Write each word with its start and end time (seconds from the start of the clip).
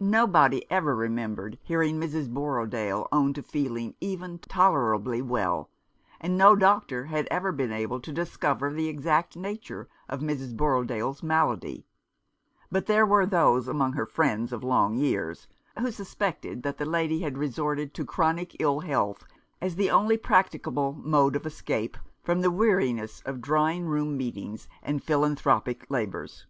Nobody 0.00 0.68
ever 0.72 0.96
remembered 0.96 1.56
hearing 1.62 2.00
Mrs. 2.00 2.26
Borro 2.28 2.68
daile 2.68 3.06
own 3.12 3.32
to 3.34 3.44
feeling 3.44 3.94
even 4.00 4.40
tolerably 4.40 5.22
well, 5.22 5.70
and 6.20 6.36
no 6.36 6.56
doctor 6.56 7.04
had 7.04 7.28
ever 7.30 7.52
been 7.52 7.70
able 7.70 8.00
to 8.00 8.12
discover 8.12 8.72
the 8.72 8.88
exact 8.88 9.36
nature 9.36 9.88
of 10.08 10.18
Mrs. 10.18 10.56
Borrodaile's 10.56 11.22
malady; 11.22 11.86
but 12.72 12.86
there 12.86 13.06
were 13.06 13.24
those 13.24 13.68
among 13.68 13.92
her 13.92 14.04
friends 14.04 14.52
of 14.52 14.64
long 14.64 14.96
years 14.96 15.46
who 15.78 15.92
suspected 15.92 16.64
that 16.64 16.78
the 16.78 16.84
lady 16.84 17.20
had 17.20 17.38
resorted 17.38 17.94
to 17.94 18.04
chronic 18.04 18.60
ill 18.60 18.80
health 18.80 19.24
as 19.60 19.76
the 19.76 19.90
only 19.90 20.16
practicable 20.16 20.92
mode 21.00 21.36
of 21.36 21.46
escape 21.46 21.96
from 22.24 22.40
the 22.40 22.50
weariness 22.50 23.20
of 23.20 23.40
drawing 23.40 23.86
room 23.86 24.16
meetings 24.16 24.66
and 24.82 25.04
philanthropic 25.04 25.88
labours. 25.88 26.46